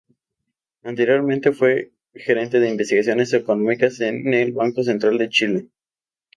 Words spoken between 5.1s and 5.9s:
de Chile.